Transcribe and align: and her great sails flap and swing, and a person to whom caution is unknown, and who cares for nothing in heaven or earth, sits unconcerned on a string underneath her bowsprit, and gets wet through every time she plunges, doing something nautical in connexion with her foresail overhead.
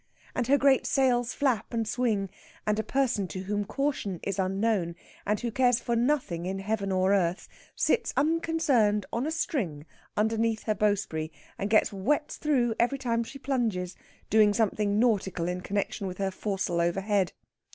and 0.33 0.47
her 0.47 0.57
great 0.57 0.87
sails 0.87 1.31
flap 1.31 1.71
and 1.75 1.87
swing, 1.87 2.27
and 2.65 2.79
a 2.79 2.83
person 2.83 3.27
to 3.27 3.41
whom 3.43 3.63
caution 3.63 4.19
is 4.23 4.39
unknown, 4.39 4.95
and 5.27 5.41
who 5.41 5.51
cares 5.51 5.79
for 5.79 5.95
nothing 5.95 6.47
in 6.47 6.57
heaven 6.57 6.91
or 6.91 7.13
earth, 7.13 7.47
sits 7.75 8.11
unconcerned 8.17 9.05
on 9.13 9.27
a 9.27 9.31
string 9.31 9.85
underneath 10.17 10.63
her 10.63 10.73
bowsprit, 10.73 11.29
and 11.59 11.69
gets 11.69 11.93
wet 11.93 12.31
through 12.41 12.73
every 12.79 12.97
time 12.97 13.23
she 13.23 13.37
plunges, 13.37 13.95
doing 14.27 14.55
something 14.55 14.97
nautical 14.97 15.47
in 15.47 15.61
connexion 15.61 16.07
with 16.07 16.17
her 16.17 16.31
foresail 16.31 16.81
overhead. 16.81 17.33